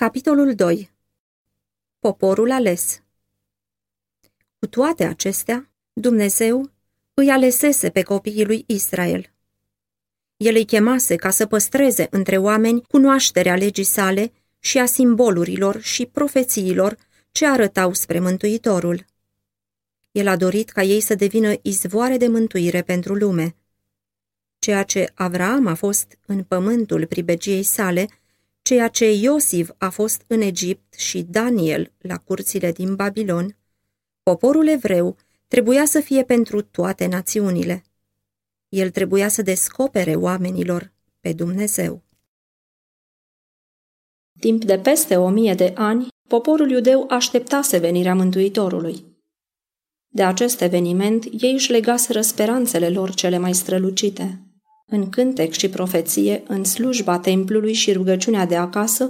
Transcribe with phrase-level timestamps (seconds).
[0.00, 0.90] Capitolul 2
[1.98, 3.02] Poporul ales
[4.58, 6.70] Cu toate acestea, Dumnezeu
[7.14, 9.32] îi alesese pe copiii lui Israel.
[10.36, 16.06] El îi chemase ca să păstreze între oameni cunoașterea legii sale și a simbolurilor și
[16.06, 16.96] profețiilor
[17.32, 19.04] ce arătau spre Mântuitorul.
[20.10, 23.56] El a dorit ca ei să devină izvoare de mântuire pentru lume.
[24.58, 28.08] Ceea ce Avraam a fost în pământul pribegiei sale–
[28.62, 33.56] ceea ce Iosif a fost în Egipt și Daniel la curțile din Babilon,
[34.22, 35.16] poporul evreu
[35.48, 37.82] trebuia să fie pentru toate națiunile.
[38.68, 42.02] El trebuia să descopere oamenilor pe Dumnezeu.
[44.40, 49.04] Timp de peste o mie de ani, poporul iudeu așteptase venirea Mântuitorului.
[50.08, 54.49] De acest eveniment, ei își legaseră speranțele lor cele mai strălucite.
[54.92, 59.08] În cântec și profeție, în slujba templului și rugăciunea de acasă,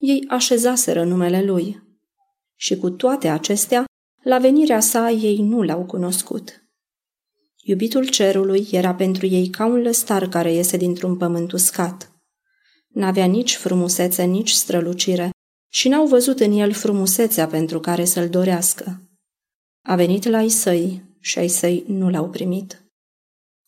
[0.00, 1.82] ei așezaseră numele lui.
[2.56, 3.84] Și cu toate acestea,
[4.22, 6.62] la venirea sa ei nu l-au cunoscut.
[7.64, 12.12] Iubitul cerului era pentru ei ca un lăstar care iese dintr-un pământ uscat.
[12.88, 15.30] N-avea nici frumusețe, nici strălucire
[15.72, 19.02] și n-au văzut în el frumusețea pentru care să-l dorească.
[19.82, 22.81] A venit la ei săi și ai săi nu l-au primit.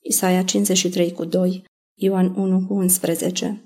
[0.07, 3.63] Isaia 53 cu 2, Ioan 1 cu 11.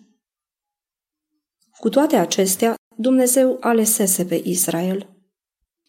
[1.79, 5.09] Cu toate acestea, Dumnezeu alesese pe Israel.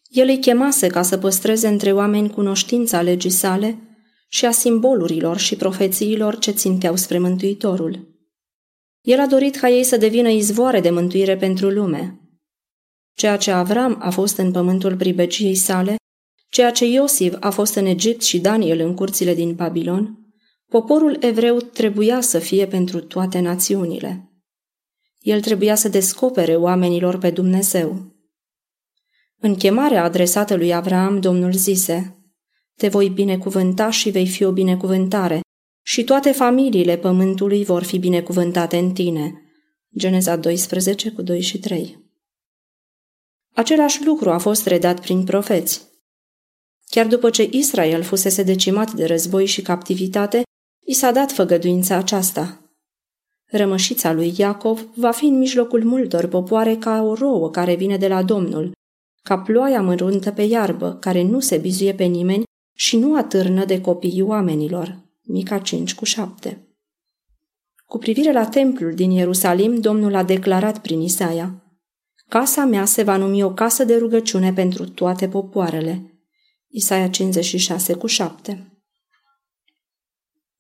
[0.08, 3.80] El îi chemase ca să păstreze între oameni cunoștința legii sale
[4.30, 8.08] și a simbolurilor și profețiilor ce ținteau spre Mântuitorul.
[9.02, 12.20] El a dorit ca ei să devină izvoare de mântuire pentru lume.
[13.14, 15.96] Ceea ce Avram a fost în pământul pribegiei sale,
[16.50, 20.19] ceea ce Iosif a fost în Egipt și Daniel în curțile din Babilon,
[20.70, 24.32] Poporul evreu trebuia să fie pentru toate națiunile.
[25.20, 28.16] El trebuia să descopere oamenilor pe Dumnezeu.
[29.38, 32.18] În chemarea adresată lui Avram, Domnul zise,
[32.76, 35.42] Te voi binecuvânta și vei fi o binecuvântare,
[35.86, 39.42] și toate familiile pământului vor fi binecuvântate în tine.
[39.98, 42.08] Geneza 12 cu 2 și 3
[43.56, 45.88] Același lucru a fost redat prin profeți.
[46.86, 50.44] Chiar după ce Israel fusese decimat de război și captivitate,
[50.90, 52.72] I s-a dat făgăduința aceasta.
[53.46, 58.08] Rămășița lui Iacov va fi în mijlocul multor popoare ca o rouă care vine de
[58.08, 58.72] la Domnul,
[59.24, 62.44] ca ploaia măruntă pe iarbă, care nu se bizuie pe nimeni
[62.76, 65.00] și nu atârnă de copiii oamenilor.
[65.22, 66.68] Mica 5 cu 7
[67.86, 71.64] Cu privire la templul din Ierusalim, Domnul a declarat prin Isaia,
[72.30, 76.24] Casa mea se va numi o casă de rugăciune pentru toate popoarele.
[76.68, 78.79] Isaia 56 cu 7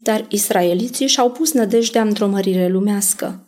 [0.01, 3.43] dar israeliții și-au pus nădejdea într-o mărire lumească.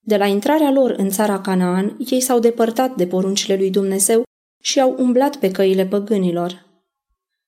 [0.00, 4.22] De la intrarea lor în țara Canaan, ei s-au depărtat de poruncile lui Dumnezeu
[4.62, 6.66] și au umblat pe căile păgânilor.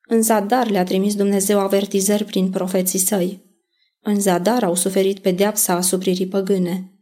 [0.08, 3.42] În zadar le-a trimis Dumnezeu avertizări prin profeții săi.
[4.00, 6.92] În zadar au suferit pedeapsa asupririi păgâne.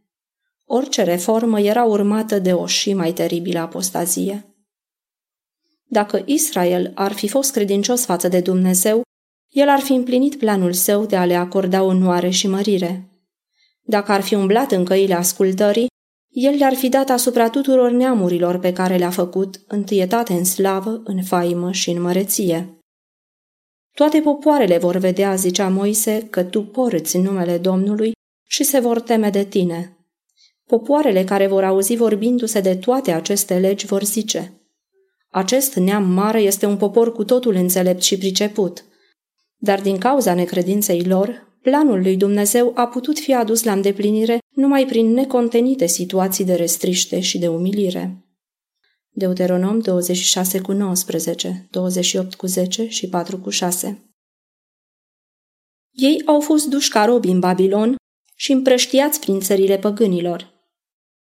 [0.65, 4.55] Orice reformă era urmată de o și mai teribilă apostazie.
[5.83, 9.01] Dacă Israel ar fi fost credincios față de Dumnezeu,
[9.49, 13.11] el ar fi împlinit planul său de a le acorda onoare și mărire.
[13.81, 15.87] Dacă ar fi umblat în căile ascultării,
[16.29, 21.23] el le-ar fi dat asupra tuturor neamurilor pe care le-a făcut întâietate în slavă, în
[21.23, 22.81] faimă și în măreție.
[23.93, 28.11] Toate popoarele vor vedea, zicea Moise, că tu porți numele Domnului
[28.47, 29.97] și se vor teme de tine.
[30.65, 34.61] Popoarele care vor auzi vorbindu-se de toate aceste legi vor zice
[35.29, 38.83] Acest neam mare este un popor cu totul înțelept și priceput–
[39.57, 44.85] dar din cauza necredinței lor, planul lui Dumnezeu a putut fi adus la îndeplinire numai
[44.85, 48.27] prin necontenite situații de restriște și de umilire.
[49.09, 54.11] Deuteronom 26 cu 19, 28 cu 10 și 4 cu 6
[55.91, 57.95] Ei au fost duși ca robi în Babilon
[58.35, 60.53] și împrăștiați prin țările păgânilor.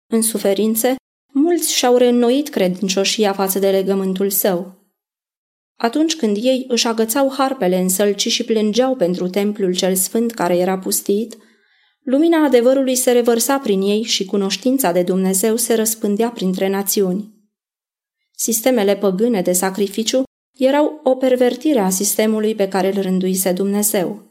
[0.07, 0.95] În suferințe,
[1.34, 4.75] mulți și-au reînnoit credincioșia față de legământul său,
[5.75, 10.57] atunci când ei își agățau harpele în sălci și plângeau pentru templul cel sfânt care
[10.57, 11.38] era pustit,
[12.04, 17.33] lumina adevărului se revărsa prin ei și cunoștința de Dumnezeu se răspândea printre națiuni.
[18.31, 20.24] Sistemele păgâne de sacrificiu
[20.57, 24.24] erau o pervertire a sistemului pe care îl rânduise Dumnezeu.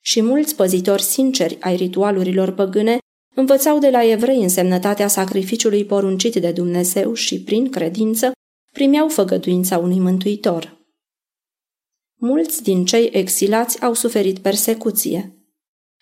[0.00, 2.98] Și mulți păzitori sinceri ai ritualurilor păgâne
[3.34, 8.32] învățau de la evrei însemnătatea sacrificiului poruncit de Dumnezeu și, prin credință,
[8.72, 10.78] primeau făgăduința unui mântuitor.
[12.16, 15.34] Mulți din cei exilați au suferit persecuție.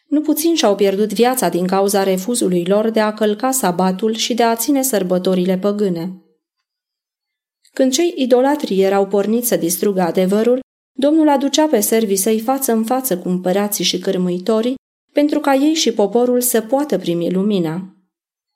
[0.07, 4.43] Nu puțin și-au pierdut viața din cauza refuzului lor de a călca sabatul și de
[4.43, 6.23] a ține sărbătorile păgâne.
[7.73, 10.61] Când cei idolatri erau porniți să distrugă adevărul,
[11.01, 14.75] Domnul aducea pe servii să-i față în față cu împărații și cârmuitorii,
[15.13, 17.98] pentru ca ei și poporul să poată primi lumina.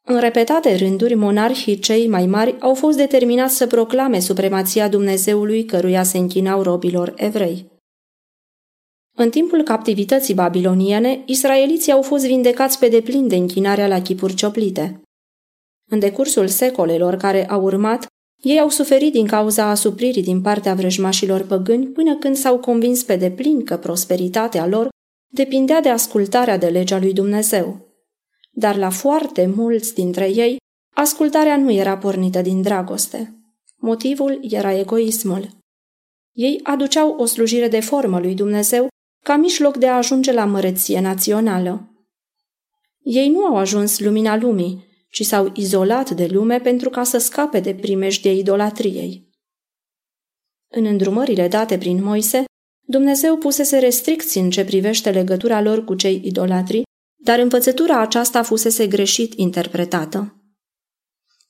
[0.07, 6.03] În repetate rânduri, monarhii cei mai mari au fost determinați să proclame supremația Dumnezeului căruia
[6.03, 7.71] se închinau robilor evrei.
[9.17, 15.01] În timpul captivității babiloniene, israeliții au fost vindecați pe deplin de închinarea la chipuri cioplite.
[15.91, 18.07] În decursul secolelor care au urmat,
[18.43, 23.17] ei au suferit din cauza asupririi din partea vrăjmașilor păgâni până când s-au convins pe
[23.17, 24.89] deplin că prosperitatea lor
[25.35, 27.92] depindea de ascultarea de legea lui Dumnezeu.
[28.55, 30.57] Dar la foarte mulți dintre ei,
[30.95, 33.37] ascultarea nu era pornită din dragoste.
[33.77, 35.49] Motivul era egoismul.
[36.33, 38.89] Ei aduceau o slujire de formă lui Dumnezeu
[39.25, 41.87] ca mijloc de a ajunge la măreție națională.
[43.03, 47.61] Ei nu au ajuns lumina lumii, ci s-au izolat de lume pentru ca să scape
[47.61, 49.31] de primejdie idolatriei.
[50.69, 52.45] În îndrumările date prin Moise,
[52.87, 56.83] Dumnezeu pusese restricții în ce privește legătura lor cu cei idolatri,
[57.23, 60.37] dar învățătura aceasta fusese greșit interpretată.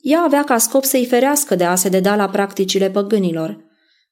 [0.01, 3.65] Ea avea ca scop să-i ferească de a se deda la practicile păgânilor,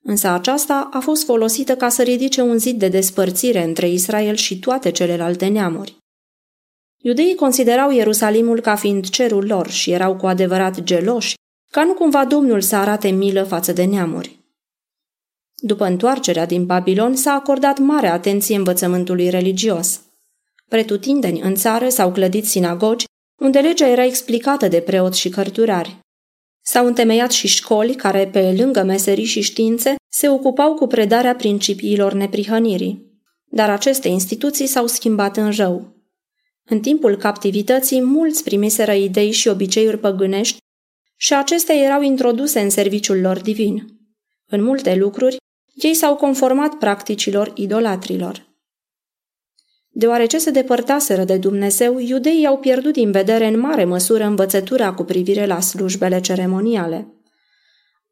[0.03, 4.59] însă aceasta a fost folosită ca să ridice un zid de despărțire între Israel și
[4.59, 5.97] toate celelalte neamuri.
[7.03, 11.35] Iudeii considerau Ierusalimul ca fiind cerul lor și erau cu adevărat geloși,
[11.71, 14.39] ca nu cumva Domnul să arate milă față de neamuri.
[15.57, 20.01] După întoarcerea din Babilon s-a acordat mare atenție învățământului religios.
[20.71, 23.05] Pretutindeni în țară s-au clădit sinagogi,
[23.41, 25.99] unde legea era explicată de preoți și cărturari.
[26.61, 32.13] S-au întemeiat și școli care, pe lângă meserii și științe, se ocupau cu predarea principiilor
[32.13, 33.23] neprihănirii.
[33.45, 35.97] Dar aceste instituții s-au schimbat în rău.
[36.65, 40.59] În timpul captivității, mulți primiseră idei și obiceiuri păgânești
[41.17, 43.87] și acestea erau introduse în serviciul lor divin.
[44.47, 45.37] În multe lucruri,
[45.75, 48.49] ei s-au conformat practicilor idolatrilor.
[50.01, 55.05] Deoarece se depărtaseră de Dumnezeu, iudeii au pierdut din vedere în mare măsură învățătura cu
[55.05, 57.07] privire la slujbele ceremoniale.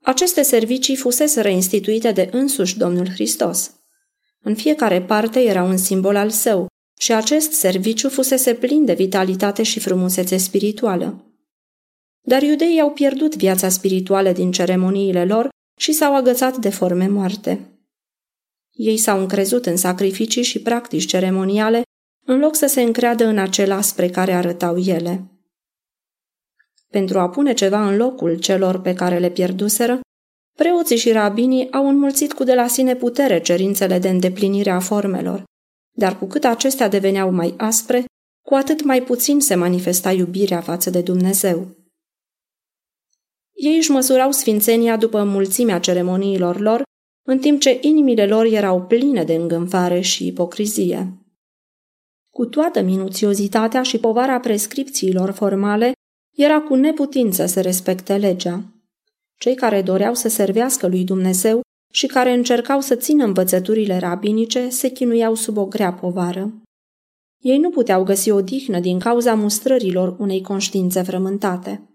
[0.02, 3.70] Aceste servicii fusese instituite de însuși Domnul Hristos.
[4.40, 6.66] În fiecare parte era un simbol al său
[7.00, 11.24] și acest serviciu fusese plin de vitalitate și frumusețe spirituală.
[12.20, 15.48] Dar iudeii au pierdut viața spirituală din ceremoniile lor
[15.80, 17.77] și s-au agățat de forme moarte.
[18.78, 21.82] Ei s-au încrezut în sacrificii și practici ceremoniale,
[22.26, 25.24] în loc să se încreadă în acela spre care arătau ele.
[26.88, 30.00] Pentru a pune ceva în locul celor pe care le pierduseră,
[30.56, 35.44] preoții și rabinii au înmulțit cu de la sine putere cerințele de îndeplinire a formelor,
[35.96, 38.04] dar cu cât acestea deveneau mai aspre,
[38.46, 41.76] cu atât mai puțin se manifesta iubirea față de Dumnezeu.
[43.52, 46.86] Ei își măsurau sfințenia după mulțimea ceremoniilor lor
[47.30, 51.12] în timp ce inimile lor erau pline de îngânfare și ipocrizie.
[52.30, 55.92] Cu toată minuțiozitatea și povara prescripțiilor formale,
[56.36, 58.64] era cu neputință să respecte legea.
[59.38, 61.60] Cei care doreau să servească lui Dumnezeu
[61.92, 66.62] și care încercau să țină învățăturile rabinice se chinuiau sub o grea povară.
[67.38, 71.88] Ei nu puteau găsi o dihnă din cauza mustrărilor unei conștiințe frământate.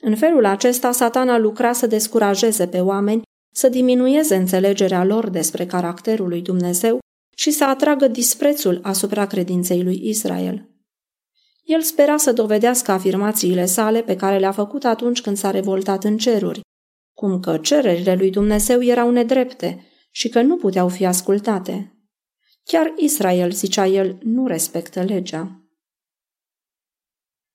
[0.00, 6.28] În felul acesta, satana lucra să descurajeze pe oameni să diminueze înțelegerea lor despre caracterul
[6.28, 6.98] lui Dumnezeu
[7.36, 10.70] și să atragă disprețul asupra credinței lui Israel.
[11.64, 16.16] El spera să dovedească afirmațiile sale pe care le-a făcut atunci când s-a revoltat în
[16.16, 16.60] ceruri,
[17.14, 21.96] cum că cererile lui Dumnezeu erau nedrepte și că nu puteau fi ascultate.
[22.64, 25.66] Chiar Israel, zicea el, nu respectă legea.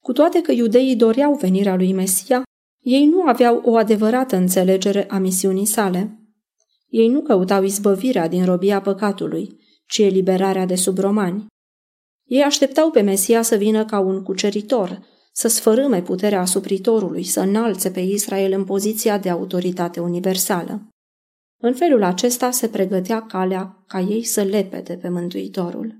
[0.03, 2.43] Cu toate că iudeii doreau venirea lui Mesia,
[2.87, 6.19] ei nu aveau o adevărată înțelegere a misiunii sale.
[6.87, 11.45] Ei nu căutau izbăvirea din robia păcatului, ci eliberarea de sub romani.
[12.23, 17.91] Ei așteptau pe Mesia să vină ca un cuceritor, să sfărâme puterea asupritorului, să înalțe
[17.91, 20.87] pe Israel în poziția de autoritate universală.
[21.61, 25.97] În felul acesta se pregătea calea ca ei să lepede pe Mântuitorul.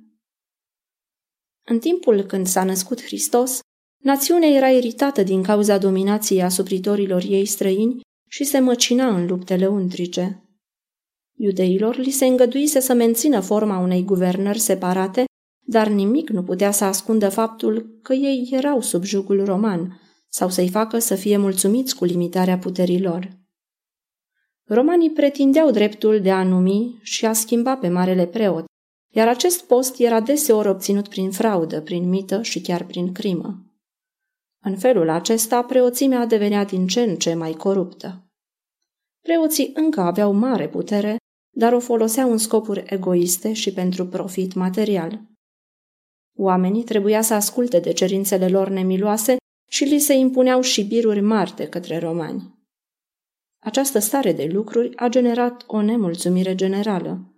[1.65, 3.59] În timpul când s-a născut Hristos,
[3.97, 10.41] Națiunea era iritată din cauza dominației asupritorilor ei străini și se măcina în luptele untrice.
[11.39, 15.25] Iudeilor li se îngăduise să mențină forma unei guvernări separate,
[15.65, 20.69] dar nimic nu putea să ascundă faptul că ei erau sub jugul roman sau să-i
[20.69, 23.29] facă să fie mulțumiți cu limitarea puterilor.
[24.63, 28.65] Romanii pretindeau dreptul de a numi și a schimba pe marele preot,
[29.13, 33.66] iar acest post era deseori obținut prin fraudă, prin mită și chiar prin crimă.
[34.63, 38.27] În felul acesta, preoțimea devenea din ce în ce mai coruptă.
[39.21, 41.17] Preoții încă aveau mare putere,
[41.55, 45.21] dar o foloseau în scopuri egoiste și pentru profit material.
[46.37, 49.37] Oamenii trebuia să asculte de cerințele lor nemiloase
[49.69, 52.55] și li se impuneau și biruri mari de către romani.
[53.59, 57.31] Această stare de lucruri a generat o nemulțumire generală.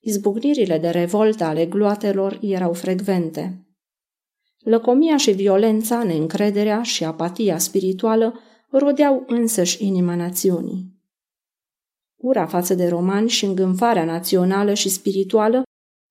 [0.00, 3.64] Izbucnirile de revoltă ale gloatelor erau frecvente.
[4.64, 10.98] Lăcomia și violența, neîncrederea și apatia spirituală rodeau însăși inima națiunii.
[12.16, 15.62] Ura față de romani și îngânfarea națională și spirituală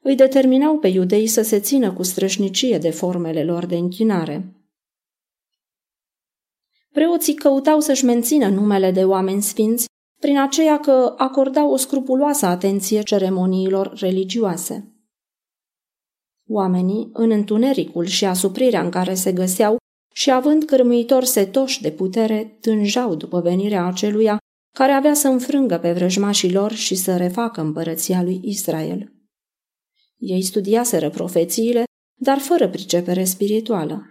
[0.04, 4.54] îi determinau pe iudei să se țină cu strășnicie de formele lor de închinare.
[6.92, 9.86] Preoții căutau să-și mențină numele de oameni sfinți
[10.22, 14.89] prin aceea că acordau o scrupuloasă atenție ceremoniilor religioase.
[16.52, 19.78] Oamenii, în întunericul și asuprirea în care se găseau
[20.14, 24.38] și având cârmuitori setoși de putere, tânjau după venirea aceluia
[24.76, 29.14] care avea să înfrângă pe vrăjmașii lor și să refacă împărăția lui Israel.
[30.18, 31.84] Ei studiaseră profețiile,
[32.22, 34.06] dar fără pricepere spirituală.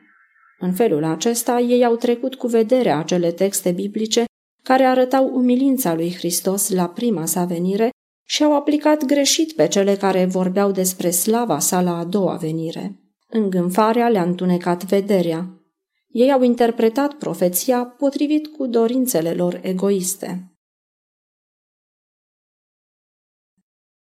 [0.58, 4.24] În felul acesta, ei au trecut cu vederea acele texte biblice
[4.62, 7.90] care arătau umilința lui Hristos la prima sa venire
[8.30, 13.00] și au aplicat greșit pe cele care vorbeau despre slava sa la a doua venire.
[13.28, 15.62] Îngânfarea le-a întunecat vederea.
[16.08, 20.47] Ei au interpretat profeția potrivit cu dorințele lor egoiste.